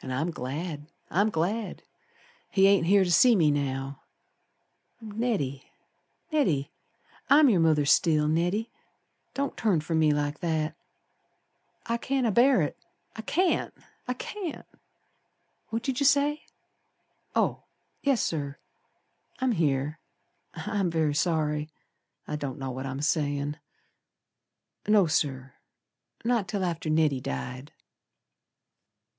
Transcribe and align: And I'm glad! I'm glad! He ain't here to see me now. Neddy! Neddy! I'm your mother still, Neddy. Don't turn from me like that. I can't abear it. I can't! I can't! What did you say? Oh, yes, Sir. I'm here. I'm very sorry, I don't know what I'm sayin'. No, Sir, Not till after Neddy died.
And 0.00 0.14
I'm 0.14 0.30
glad! 0.30 0.90
I'm 1.10 1.28
glad! 1.28 1.82
He 2.48 2.66
ain't 2.66 2.86
here 2.86 3.04
to 3.04 3.12
see 3.12 3.36
me 3.36 3.50
now. 3.50 4.00
Neddy! 5.02 5.70
Neddy! 6.32 6.72
I'm 7.28 7.50
your 7.50 7.60
mother 7.60 7.84
still, 7.84 8.28
Neddy. 8.28 8.70
Don't 9.34 9.54
turn 9.54 9.82
from 9.82 9.98
me 9.98 10.10
like 10.14 10.40
that. 10.40 10.74
I 11.84 11.98
can't 11.98 12.26
abear 12.26 12.62
it. 12.62 12.78
I 13.14 13.20
can't! 13.20 13.74
I 14.08 14.14
can't! 14.14 14.64
What 15.68 15.82
did 15.82 16.00
you 16.00 16.06
say? 16.06 16.44
Oh, 17.34 17.64
yes, 18.00 18.22
Sir. 18.22 18.56
I'm 19.38 19.52
here. 19.52 19.98
I'm 20.54 20.90
very 20.90 21.14
sorry, 21.14 21.68
I 22.26 22.36
don't 22.36 22.58
know 22.58 22.70
what 22.70 22.86
I'm 22.86 23.02
sayin'. 23.02 23.58
No, 24.88 25.06
Sir, 25.06 25.52
Not 26.24 26.48
till 26.48 26.64
after 26.64 26.88
Neddy 26.88 27.20
died. 27.20 27.74